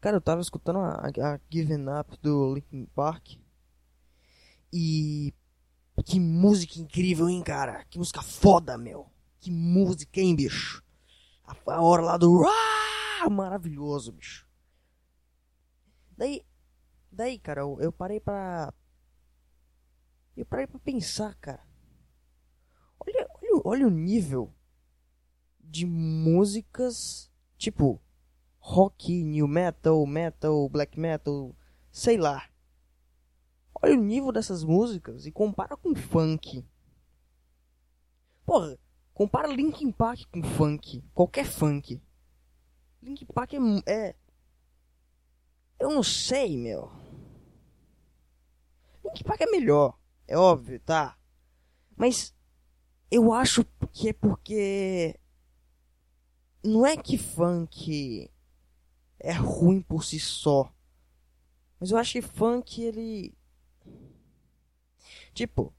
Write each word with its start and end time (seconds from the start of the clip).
Cara, 0.00 0.16
eu 0.16 0.20
tava 0.20 0.40
escutando 0.40 0.78
a, 0.78 1.06
a 1.06 1.40
Given 1.50 1.86
Up 1.88 2.16
do 2.22 2.54
Linkin 2.54 2.86
Park. 2.94 3.36
E. 4.72 5.34
Que 6.04 6.20
música 6.20 6.78
incrível, 6.78 7.28
hein, 7.28 7.42
cara? 7.42 7.84
Que 7.86 7.98
música 7.98 8.22
foda, 8.22 8.78
meu. 8.78 9.10
Que 9.40 9.50
música, 9.50 10.20
hein, 10.20 10.36
bicho? 10.36 10.84
A, 11.44 11.72
a 11.72 11.82
hora 11.82 12.02
lá 12.02 12.16
do. 12.16 12.44
Ah, 12.46 13.28
maravilhoso, 13.28 14.12
bicho. 14.12 14.48
Daí. 16.16 16.46
Daí, 17.10 17.36
cara, 17.38 17.62
eu, 17.62 17.78
eu 17.80 17.90
parei 17.90 18.20
pra. 18.20 18.72
Eu 20.36 20.46
parei 20.46 20.68
pra 20.68 20.78
pensar, 20.78 21.34
cara. 21.40 21.66
Olha, 23.00 23.28
olha, 23.42 23.62
olha 23.64 23.86
o 23.88 23.90
nível 23.90 24.54
de 25.58 25.84
músicas. 25.84 27.28
Tipo 27.56 28.00
rock, 28.68 29.24
new 29.24 29.48
metal, 29.48 30.04
metal, 30.04 30.68
black 30.68 31.00
metal, 31.00 31.56
sei 31.90 32.18
lá. 32.18 32.46
Olha 33.80 33.94
o 33.94 34.02
nível 34.02 34.30
dessas 34.30 34.62
músicas 34.62 35.24
e 35.24 35.32
compara 35.32 35.74
com 35.74 35.94
funk. 35.94 36.66
Porra, 38.44 38.78
compara 39.14 39.48
Linkin 39.48 39.90
Park 39.90 40.20
com 40.30 40.42
funk, 40.42 41.02
qualquer 41.14 41.46
funk. 41.46 41.98
Linkin 43.02 43.24
Park 43.26 43.54
é, 43.54 43.58
é 43.86 44.16
eu 45.80 45.90
não 45.90 46.02
sei, 46.02 46.54
meu. 46.58 46.90
Linkin 49.02 49.24
Park 49.24 49.40
é 49.40 49.46
melhor, 49.46 49.98
é 50.26 50.36
óbvio, 50.36 50.78
tá? 50.80 51.16
Mas 51.96 52.34
eu 53.10 53.32
acho 53.32 53.64
que 53.92 54.10
é 54.10 54.12
porque 54.12 55.18
não 56.62 56.84
é 56.84 56.98
que 56.98 57.16
funk 57.16 58.30
é 59.20 59.32
ruim 59.32 59.80
por 59.80 60.04
si 60.04 60.18
só. 60.18 60.72
Mas 61.78 61.90
eu 61.90 61.98
acho 61.98 62.12
que 62.12 62.22
funk 62.22 62.82
ele 62.82 63.34
tipo 65.32 65.72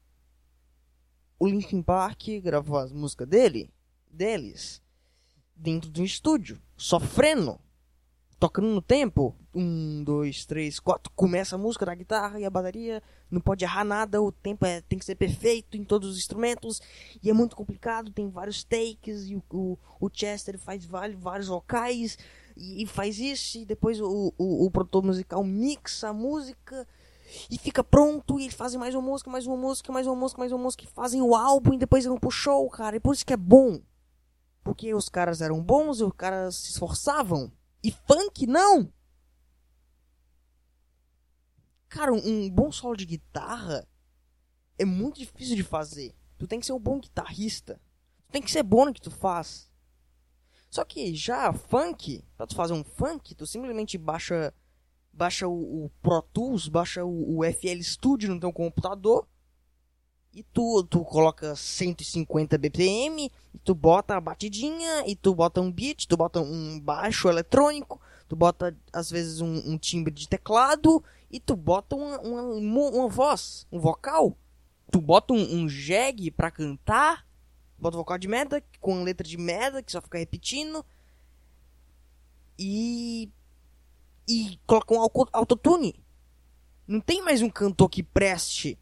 o 1.38 1.46
Linkin 1.46 1.82
Park 1.82 2.28
gravou 2.42 2.76
as 2.76 2.92
músicas 2.92 3.26
dele, 3.26 3.72
deles 4.10 4.82
dentro 5.56 5.90
de 5.90 6.00
um 6.00 6.04
estúdio, 6.04 6.60
sofrendo, 6.76 7.58
tocando 8.40 8.68
no 8.68 8.82
tempo. 8.82 9.36
Um, 9.54 10.02
dois, 10.02 10.44
três, 10.46 10.80
quatro. 10.80 11.12
Começa 11.14 11.54
a 11.54 11.58
música 11.58 11.86
da 11.86 11.94
guitarra 11.94 12.40
e 12.40 12.44
a 12.44 12.50
bateria. 12.50 13.02
Não 13.30 13.40
pode 13.40 13.64
errar 13.64 13.84
nada. 13.84 14.20
O 14.20 14.32
tempo 14.32 14.66
é, 14.66 14.80
tem 14.80 14.98
que 14.98 15.04
ser 15.04 15.14
perfeito 15.14 15.76
em 15.76 15.84
todos 15.84 16.08
os 16.08 16.18
instrumentos. 16.18 16.80
E 17.22 17.30
é 17.30 17.32
muito 17.32 17.54
complicado. 17.54 18.10
Tem 18.10 18.28
vários 18.28 18.64
takes. 18.64 19.28
E 19.28 19.36
o, 19.36 19.42
o, 19.52 19.78
o 20.00 20.10
Chester 20.12 20.58
faz 20.58 20.84
vários, 20.84 21.20
vários 21.20 21.46
vocais 21.46 22.18
e, 22.56 22.86
faz 22.86 23.18
isso, 23.18 23.58
e 23.58 23.64
depois 23.64 24.00
o, 24.00 24.34
o, 24.36 24.66
o 24.66 24.70
produtor 24.70 25.02
musical 25.02 25.42
mixa 25.42 26.08
a 26.08 26.12
música 26.12 26.86
e 27.50 27.56
fica 27.56 27.82
pronto, 27.82 28.38
e 28.38 28.44
eles 28.44 28.54
fazem 28.54 28.78
mais 28.78 28.94
uma 28.94 29.02
música, 29.02 29.30
mais 29.30 29.46
uma 29.46 29.56
música, 29.56 29.92
mais 29.92 30.06
uma 30.06 30.16
música, 30.16 30.38
mais 30.38 30.52
uma 30.52 30.62
música, 30.62 30.84
e 30.84 30.86
fazem 30.86 31.22
o 31.22 31.34
álbum 31.34 31.74
e 31.74 31.78
depois 31.78 32.04
vão 32.04 32.18
pro 32.18 32.30
show, 32.30 32.68
cara. 32.68 32.96
E 32.96 33.00
por 33.00 33.14
isso 33.14 33.24
que 33.24 33.32
é 33.32 33.36
bom. 33.36 33.80
Porque 34.62 34.92
os 34.92 35.08
caras 35.08 35.40
eram 35.40 35.62
bons 35.62 36.00
e 36.00 36.04
os 36.04 36.12
caras 36.12 36.56
se 36.56 36.72
esforçavam. 36.72 37.50
E 37.82 37.90
funk 37.90 38.46
não! 38.46 38.92
Cara, 41.88 42.12
um 42.12 42.48
bom 42.50 42.70
solo 42.70 42.96
de 42.96 43.04
guitarra 43.04 43.86
é 44.78 44.84
muito 44.84 45.18
difícil 45.18 45.56
de 45.56 45.64
fazer. 45.64 46.14
Tu 46.38 46.46
tem 46.46 46.60
que 46.60 46.66
ser 46.66 46.72
um 46.72 46.78
bom 46.78 47.00
guitarrista. 47.00 47.80
Tu 48.28 48.32
tem 48.32 48.42
que 48.42 48.50
ser 48.50 48.62
bom 48.62 48.86
no 48.86 48.94
que 48.94 49.00
tu 49.00 49.10
faz. 49.10 49.70
Só 50.70 50.84
que 50.84 51.14
já 51.14 51.52
funk, 51.52 52.24
pra 52.36 52.46
tu 52.46 52.54
fazer 52.54 52.72
um 52.72 52.84
funk, 52.84 53.34
tu 53.34 53.44
simplesmente 53.46 53.98
baixa 53.98 54.54
baixa 55.12 55.48
o, 55.48 55.86
o 55.86 55.90
Pro 56.00 56.22
Tools, 56.22 56.68
baixa 56.68 57.04
o, 57.04 57.38
o, 57.38 57.44
FL 57.44 57.82
Studio 57.82 58.32
no 58.32 58.40
teu 58.40 58.52
computador 58.52 59.28
e 60.32 60.42
tu, 60.42 60.84
tu 60.84 61.04
coloca 61.04 61.56
150 61.56 62.56
BPM, 62.56 63.30
tu 63.64 63.74
bota 63.74 64.16
a 64.16 64.20
batidinha, 64.20 65.04
e 65.06 65.16
tu 65.16 65.34
bota 65.34 65.60
um 65.60 65.70
beat, 65.70 66.06
tu 66.06 66.16
bota 66.16 66.40
um 66.40 66.78
baixo 66.78 67.28
eletrônico, 67.28 68.00
tu 68.28 68.36
bota 68.36 68.76
às 68.92 69.10
vezes 69.10 69.40
um, 69.40 69.72
um 69.72 69.76
timbre 69.76 70.12
de 70.14 70.28
teclado, 70.28 71.02
e 71.30 71.40
tu 71.40 71.56
bota 71.56 71.96
uma, 71.96 72.20
uma, 72.20 72.42
uma, 72.42 73.08
voz, 73.08 73.66
um 73.72 73.80
vocal, 73.80 74.36
tu 74.90 75.00
bota 75.00 75.34
um, 75.34 75.62
um 75.62 75.68
jegue 75.68 76.30
pra 76.30 76.50
cantar, 76.50 77.26
bota 77.76 77.96
vocal 77.96 78.18
de 78.18 78.28
merda, 78.28 78.62
com 78.80 79.02
letra 79.02 79.26
de 79.26 79.36
merda, 79.36 79.82
que 79.82 79.90
só 79.90 80.00
fica 80.00 80.18
repetindo. 80.18 80.84
E. 82.58 83.28
E 84.28 84.60
coloca 84.64 84.94
um 84.94 85.26
autotune. 85.32 85.94
Não 86.86 87.00
tem 87.00 87.22
mais 87.22 87.42
um 87.42 87.48
cantor 87.48 87.88
que 87.88 88.02
preste. 88.02 88.78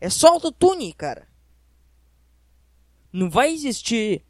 É 0.00 0.08
só 0.08 0.28
autotune, 0.28 0.92
cara. 0.94 1.28
Não 3.12 3.28
vai 3.28 3.52
existir. 3.52 4.24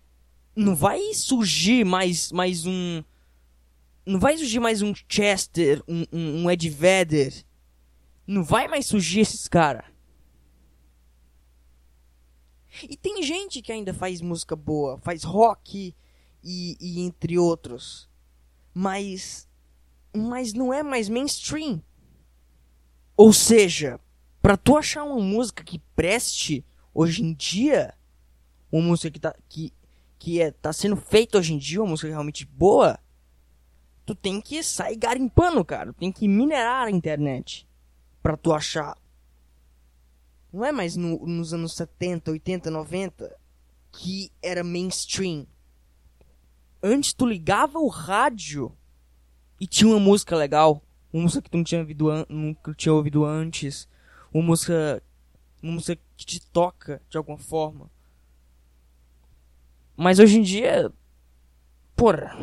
Não 0.56 0.75
vai 0.75 1.14
surgir 1.14 1.84
mais, 1.84 2.32
mais 2.32 2.66
um. 2.66 3.04
Não 4.04 4.19
vai 4.19 4.36
surgir 4.36 4.59
mais 4.59 4.82
um 4.82 4.92
Chester, 5.09 5.82
um, 5.86 6.04
um, 6.12 6.42
um 6.42 6.50
Ed 6.50 6.69
Vedder. 6.69 7.44
Não 8.26 8.42
vai 8.42 8.66
mais 8.66 8.86
surgir 8.86 9.20
esses 9.20 9.47
caras. 9.47 9.84
E 12.88 12.97
tem 12.97 13.22
gente 13.22 13.62
que 13.62 13.72
ainda 13.72 13.92
faz 13.92 14.20
música 14.20 14.56
boa, 14.56 14.98
faz 14.98 15.22
rock 15.22 15.94
e, 16.42 16.76
e 16.80 17.00
entre 17.00 17.38
outros. 17.38 18.09
Mas. 18.75 19.48
Mas 20.16 20.53
não 20.53 20.75
é 20.75 20.82
mais 20.82 21.09
mainstream. 21.09 21.80
Ou 23.16 23.32
seja, 23.32 24.00
para 24.40 24.56
tu 24.56 24.76
achar 24.76 25.04
uma 25.04 25.20
música 25.20 25.62
que 25.62 25.78
preste 25.94 26.64
hoje 26.94 27.22
em 27.22 27.32
dia, 27.34 27.94
uma 28.70 28.82
música 28.82 29.10
que 29.10 29.20
tá, 29.20 29.34
que, 29.48 29.72
que 30.18 30.40
é, 30.40 30.50
tá 30.50 30.72
sendo 30.72 30.96
feita 30.96 31.38
hoje 31.38 31.54
em 31.54 31.58
dia, 31.58 31.82
uma 31.82 31.90
música 31.90 32.08
realmente 32.08 32.44
boa, 32.46 32.98
tu 34.04 34.14
tem 34.14 34.40
que 34.40 34.62
sair 34.62 34.96
garimpando, 34.96 35.64
cara. 35.64 35.92
Tu 35.92 35.98
tem 35.98 36.12
que 36.12 36.26
minerar 36.26 36.86
a 36.86 36.90
internet 36.90 37.68
pra 38.22 38.36
tu 38.36 38.52
achar 38.52 38.96
não 40.52 40.64
é 40.64 40.72
mais 40.72 40.96
no, 40.96 41.24
nos 41.26 41.54
anos 41.54 41.74
70, 41.74 42.30
80, 42.32 42.70
90 42.70 43.36
que 43.92 44.30
era 44.42 44.64
mainstream. 44.64 45.46
Antes 46.82 47.12
tu 47.12 47.26
ligava 47.26 47.78
o 47.78 47.88
rádio 47.88 48.72
e 49.60 49.66
tinha 49.66 49.88
uma 49.88 50.00
música 50.00 50.34
legal, 50.34 50.82
uma 51.12 51.24
música 51.24 51.42
que 51.42 51.50
tu 51.50 51.56
não 51.56 51.64
tinha 51.64 51.80
ouvido, 51.80 52.06
nunca 52.28 52.74
tinha 52.74 52.92
ouvido 52.92 53.24
antes, 53.24 53.88
uma 54.32 54.42
música, 54.42 55.02
uma 55.62 55.72
música 55.72 56.00
que 56.16 56.24
te 56.24 56.41
toca 56.41 57.02
de 57.08 57.16
alguma 57.16 57.38
forma. 57.38 57.91
Mas 59.96 60.18
hoje 60.18 60.38
em 60.38 60.42
dia, 60.42 60.92
porra, 61.94 62.36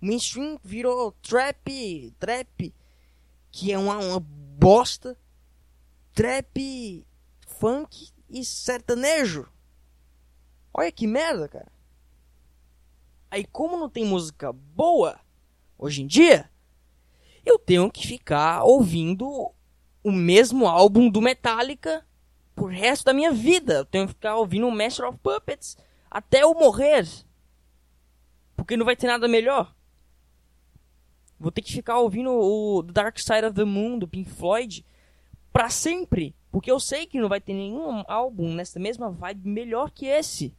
mainstream 0.00 0.58
virou 0.64 1.12
trap, 1.12 2.14
trap, 2.18 2.74
que 3.50 3.72
é 3.72 3.78
uma, 3.78 3.98
uma 3.98 4.20
bosta 4.20 5.16
trap, 6.14 7.06
funk 7.46 8.10
e 8.28 8.44
sertanejo. 8.44 9.48
Olha 10.72 10.92
que 10.92 11.06
merda, 11.06 11.48
cara. 11.48 11.72
Aí, 13.30 13.44
como 13.44 13.76
não 13.78 13.88
tem 13.88 14.04
música 14.04 14.52
boa 14.52 15.20
hoje 15.78 16.02
em 16.02 16.06
dia, 16.06 16.50
eu 17.44 17.58
tenho 17.58 17.90
que 17.90 18.06
ficar 18.06 18.62
ouvindo 18.64 19.50
o 20.02 20.12
mesmo 20.12 20.66
álbum 20.66 21.08
do 21.10 21.20
Metallica 21.20 22.04
pro 22.54 22.66
resto 22.66 23.04
da 23.04 23.12
minha 23.12 23.32
vida. 23.32 23.74
Eu 23.74 23.84
tenho 23.84 24.06
que 24.06 24.14
ficar 24.14 24.36
ouvindo 24.36 24.66
o 24.66 24.70
Master 24.70 25.08
of 25.08 25.18
Puppets 25.18 25.76
até 26.10 26.42
eu 26.42 26.54
morrer. 26.54 27.06
Porque 28.56 28.76
não 28.76 28.84
vai 28.84 28.96
ter 28.96 29.06
nada 29.06 29.26
melhor. 29.26 29.74
Vou 31.38 31.50
ter 31.50 31.62
que 31.62 31.72
ficar 31.72 31.98
ouvindo 31.98 32.30
o 32.30 32.82
Dark 32.82 33.18
Side 33.18 33.46
of 33.46 33.54
the 33.54 33.64
Moon 33.64 33.98
do 33.98 34.06
Pink 34.06 34.28
Floyd 34.28 34.84
para 35.52 35.70
sempre. 35.70 36.34
Porque 36.52 36.70
eu 36.70 36.78
sei 36.78 37.06
que 37.06 37.20
não 37.20 37.28
vai 37.28 37.40
ter 37.40 37.54
nenhum 37.54 38.04
álbum 38.06 38.52
nessa 38.52 38.78
mesma 38.78 39.10
vibe 39.10 39.48
melhor 39.48 39.90
que 39.90 40.06
esse. 40.06 40.54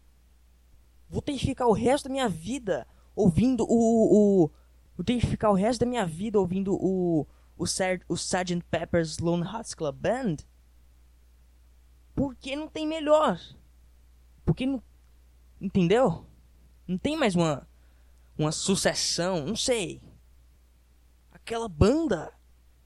Vou 1.09 1.21
ter 1.21 1.33
que 1.33 1.45
ficar 1.45 1.67
o 1.67 1.73
resto 1.73 2.05
da 2.05 2.11
minha 2.11 2.29
vida 2.29 2.87
ouvindo 3.15 3.65
o. 3.69 4.45
o 4.45 4.51
vou 5.01 5.03
ter 5.03 5.19
que 5.19 5.25
ficar 5.25 5.49
o 5.49 5.55
resto 5.55 5.79
da 5.79 5.87
minha 5.87 6.05
vida 6.05 6.39
ouvindo 6.39 6.75
o. 6.75 7.25
O, 7.57 7.67
Sar 7.67 7.99
o 8.07 8.15
Sgt. 8.15 8.63
Pepper's 8.71 9.19
Lone 9.19 9.43
Hearts 9.43 9.73
Club 9.73 9.95
Band. 9.95 10.37
Porque 12.15 12.55
não 12.55 12.67
tem 12.67 12.87
melhor. 12.87 13.39
Porque 14.45 14.65
não. 14.65 14.81
Entendeu? 15.59 16.25
Não 16.87 16.97
tem 16.97 17.17
mais 17.17 17.35
uma. 17.35 17.67
Uma 18.37 18.51
sucessão. 18.51 19.45
Não 19.45 19.55
sei. 19.55 20.01
Aquela 21.31 21.67
banda 21.67 22.31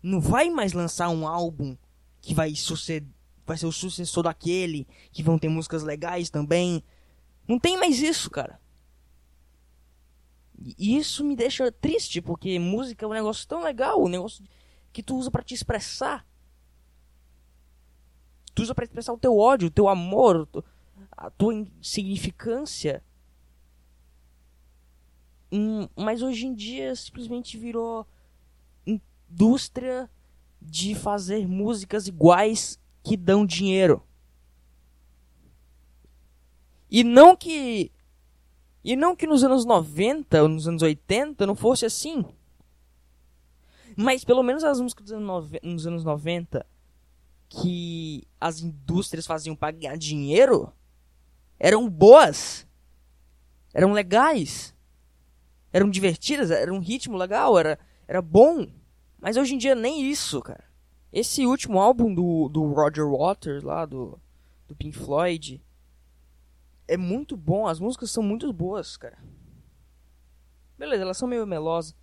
não 0.02 0.20
vai 0.20 0.50
mais 0.50 0.74
lançar 0.74 1.10
um 1.10 1.28
álbum 1.28 1.78
que 2.22 2.34
vai, 2.34 2.56
suceder, 2.56 3.08
vai 3.46 3.58
ser 3.58 3.66
o 3.66 3.72
sucessor 3.72 4.24
daquele, 4.24 4.88
que 5.12 5.24
vão 5.24 5.38
ter 5.38 5.50
músicas 5.50 5.84
legais 5.84 6.30
também. 6.30 6.84
Não 7.48 7.60
tem 7.60 7.78
mais 7.78 8.02
isso, 8.02 8.30
cara. 8.30 8.60
E 10.60 10.98
isso 10.98 11.24
me 11.24 11.36
deixa 11.36 11.72
triste, 11.72 12.22
porque 12.22 12.58
música 12.60 13.06
é 13.06 13.08
um 13.08 13.14
negócio 13.14 13.48
tão 13.48 13.62
legal, 13.62 14.04
um 14.04 14.08
negócio 14.08 14.44
que 14.94 15.04
tu 15.04 15.18
usa 15.18 15.30
para 15.30 15.44
te 15.44 15.54
expressar. 15.54 16.26
Tu 18.54 18.62
usa 18.62 18.74
para 18.74 18.86
expressar 18.86 19.14
o 19.14 19.18
teu 19.18 19.38
ódio, 19.38 19.68
o 19.68 19.72
teu 19.72 19.90
amor, 19.90 20.48
a 21.12 21.30
tua 21.30 21.54
insignificância. 21.54 23.04
Hum, 25.52 25.88
mas 25.96 26.22
hoje 26.22 26.48
em 26.48 26.54
dia 26.54 26.96
simplesmente 26.96 27.58
virou 27.58 28.08
indústria 28.86 30.10
de 30.62 30.96
fazer 30.96 31.48
músicas 31.48 32.08
iguais 32.08 32.80
que 33.04 33.18
dão 33.18 33.46
dinheiro. 33.46 34.02
E 36.90 37.04
não 37.04 37.36
que 37.36 37.92
e 38.86 38.96
não 38.96 39.16
que 39.16 39.26
nos 39.26 39.44
anos 39.44 39.66
90 39.66 40.44
ou 40.44 40.48
nos 40.48 40.68
anos 40.68 40.84
80 40.84 41.48
não 41.48 41.56
fosse 41.56 41.88
assim. 41.88 42.24
Mas 43.98 44.24
pelo 44.24 44.44
menos 44.44 44.64
as 44.64 44.80
músicas 44.80 45.10
nos 45.64 45.88
anos 45.88 46.04
90 46.04 46.64
que 47.50 48.28
as 48.40 48.62
indústrias 48.62 49.26
faziam 49.26 49.56
para 49.56 49.76
ganhar 49.76 49.98
dinheiro 49.98 50.72
eram 51.60 51.90
boas. 51.90 52.68
Eram 53.74 53.92
legais. 53.92 54.76
Eram 55.74 55.90
divertidas, 55.90 56.52
era 56.52 56.72
um 56.72 56.80
ritmo 56.80 57.18
legal, 57.18 57.58
era, 57.58 57.80
era 58.08 58.22
bom. 58.22 58.68
Mas 59.20 59.36
hoje 59.36 59.56
em 59.56 59.58
dia 59.58 59.74
nem 59.74 60.12
isso, 60.12 60.40
cara. 60.42 60.64
Esse 61.12 61.44
último 61.48 61.80
álbum 61.80 62.14
do, 62.14 62.48
do 62.50 62.72
Roger 62.72 63.10
Waters 63.10 63.64
lá, 63.64 63.84
do, 63.84 64.20
do 64.68 64.76
Pink 64.76 64.96
Floyd, 64.96 65.65
é 66.88 66.98
muito 66.98 67.36
bom, 67.36 67.68
as 67.68 67.80
músicas 67.80 68.12
são 68.12 68.24
muito 68.24 68.52
boas, 68.52 68.98
cara. 68.98 69.18
Beleza, 70.78 71.04
elas 71.04 71.18
são 71.18 71.28
meio 71.28 71.46
melosas, 71.48 71.96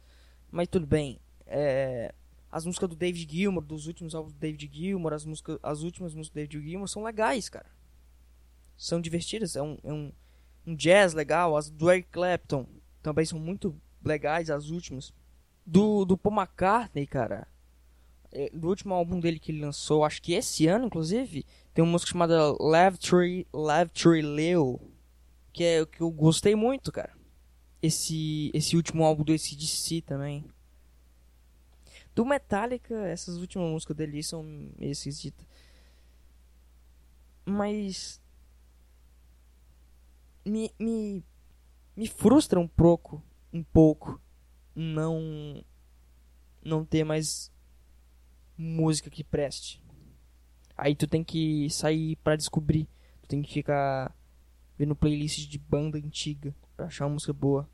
mas 0.51 0.69
tudo 0.69 0.87
bem. 0.87 1.21
É, 1.47 2.15
as 2.51 2.67
músicas 2.67 2.89
do 2.89 2.97
David 2.97 3.31
Gilmour, 3.31 3.63
dos 3.63 3.87
últimos 3.87 4.15
álbuns 4.15 4.33
do 4.33 4.39
David 4.39 4.71
Gilmour, 4.73 5.13
as, 5.13 5.25
músicas, 5.25 5.59
as 5.63 5.83
últimas 5.83 6.15
músicas 6.15 6.33
do 6.33 6.49
David 6.49 6.69
Gilmour 6.71 6.89
são 6.89 7.03
legais, 7.03 7.49
cara. 7.49 7.71
São 8.77 9.01
divertidas, 9.01 9.57
é 9.57 9.63
um, 9.63 9.79
é 9.85 9.93
um, 9.93 10.13
um 10.67 10.75
jazz 10.75 11.15
legal. 11.15 11.57
As 11.57 11.71
do 11.71 11.91
Eric 11.91 12.09
Clapton 12.11 12.67
também 13.03 13.25
são 13.25 13.39
muito 13.39 13.79
legais, 14.05 14.51
as 14.51 14.71
últimas. 14.71 15.13
Do, 15.65 16.05
do 16.05 16.19
Paul 16.19 16.37
McCartney, 16.37 17.07
cara. 17.07 17.47
É, 18.33 18.51
do 18.51 18.69
último 18.69 18.95
álbum 18.95 19.21
dele 19.21 19.39
que 19.39 19.53
ele 19.53 19.61
lançou, 19.61 20.05
acho 20.05 20.23
que 20.23 20.33
esse 20.33 20.67
ano, 20.67 20.87
inclusive, 20.87 21.45
tem 21.75 21.85
uma 21.85 21.93
música 21.93 22.13
chamada 22.13 22.51
Love 22.53 22.99
Tree, 22.99 23.47
Love 23.53 23.91
Tree 23.91 24.23
Leo, 24.23 24.81
que 25.53 25.63
é 25.63 25.83
o 25.83 25.87
que 25.87 26.01
eu 26.01 26.11
gostei 26.11 26.55
muito, 26.55 26.91
cara. 26.91 27.13
Esse, 27.83 28.51
esse 28.55 28.77
último 28.77 29.05
álbum 29.05 29.23
do 29.23 29.33
ACDC 29.33 30.03
também. 30.03 30.45
Do 32.15 32.25
Metallica, 32.25 32.95
essas 33.07 33.37
últimas 33.37 33.71
músicas 33.71 33.97
dele 33.97 34.23
são 34.23 34.43
meio 34.43 34.93
esquisitas. 34.93 35.47
Mas. 37.45 38.21
Me, 40.45 40.73
me, 40.79 41.25
me 41.97 42.09
frustra 42.09 42.59
um 42.59 42.67
pouco, 42.67 43.23
um 43.53 43.63
pouco, 43.63 44.21
não 44.75 45.65
não 46.65 46.85
ter 46.85 47.05
mais 47.05 47.51
música 48.63 49.11
que 49.11 49.25
preste. 49.25 49.83
Aí 50.77 50.95
tu 50.95 51.07
tem 51.07 51.23
que 51.23 51.69
sair 51.71 52.17
para 52.17 52.37
descobrir. 52.37 52.89
Tu 53.23 53.29
tem 53.29 53.43
que 53.43 53.53
ficar 53.53 54.17
vendo 54.79 54.97
playlist 54.97 55.49
de 55.49 55.59
banda 55.59 55.99
antiga 55.99 56.55
pra 56.77 56.87
achar 56.87 57.07
uma 57.07 57.15
música 57.15 57.33
boa. 57.33 57.69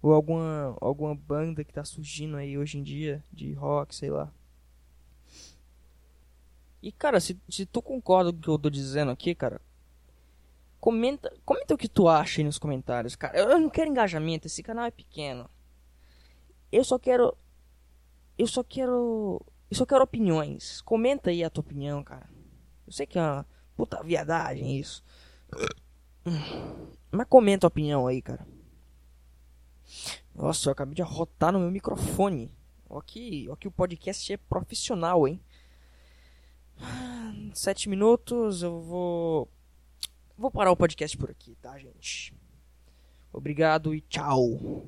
Ou 0.00 0.12
alguma, 0.12 0.76
alguma 0.80 1.14
banda 1.14 1.64
que 1.64 1.72
tá 1.72 1.84
surgindo 1.84 2.36
aí 2.36 2.56
hoje 2.56 2.78
em 2.78 2.82
dia, 2.82 3.22
de 3.32 3.52
rock, 3.52 3.94
sei 3.94 4.10
lá. 4.10 4.32
E 6.80 6.92
cara, 6.92 7.18
se, 7.18 7.36
se 7.48 7.66
tu 7.66 7.82
concorda 7.82 8.32
com 8.32 8.38
o 8.38 8.40
que 8.40 8.48
eu 8.48 8.58
tô 8.58 8.70
dizendo 8.70 9.10
aqui, 9.10 9.34
cara, 9.34 9.60
comenta, 10.80 11.32
comenta 11.44 11.74
o 11.74 11.78
que 11.78 11.88
tu 11.88 12.08
acha 12.08 12.40
aí 12.40 12.44
nos 12.44 12.58
comentários, 12.58 13.16
cara. 13.16 13.36
Eu, 13.36 13.50
eu 13.50 13.58
não 13.58 13.68
quero 13.68 13.90
engajamento, 13.90 14.46
esse 14.46 14.62
canal 14.62 14.84
é 14.84 14.90
pequeno. 14.90 15.50
Eu 16.70 16.84
só 16.84 16.98
quero 16.98 17.36
eu 18.38 18.46
só 18.46 18.62
quero 18.62 19.42
eu 19.70 19.76
só 19.76 19.84
quero 19.86 20.02
opiniões. 20.02 20.80
Comenta 20.80 21.30
aí 21.30 21.44
a 21.44 21.50
tua 21.50 21.62
opinião, 21.62 22.02
cara. 22.02 22.28
Eu 22.86 22.92
sei 22.92 23.06
que 23.06 23.18
é 23.18 23.22
uma 23.22 23.46
puta 23.76 24.02
viadagem 24.02 24.78
isso. 24.78 25.04
Mas 27.10 27.26
comenta 27.28 27.66
a 27.66 27.68
opinião 27.68 28.06
aí, 28.06 28.22
cara. 28.22 28.46
Nossa, 30.34 30.68
eu 30.68 30.72
acabei 30.72 30.94
de 30.94 31.02
arrotar 31.02 31.52
no 31.52 31.60
meu 31.60 31.70
microfone. 31.70 32.54
Ó 32.88 33.00
que, 33.00 33.46
que 33.60 33.68
o 33.68 33.72
podcast 33.72 34.32
é 34.32 34.36
profissional, 34.36 35.28
hein? 35.28 35.40
Sete 37.54 37.88
minutos, 37.88 38.62
eu 38.62 38.80
vou. 38.80 39.48
Vou 40.36 40.50
parar 40.50 40.70
o 40.70 40.76
podcast 40.76 41.16
por 41.18 41.30
aqui, 41.30 41.56
tá, 41.56 41.78
gente? 41.78 42.32
Obrigado 43.32 43.94
e 43.94 44.00
tchau. 44.02 44.86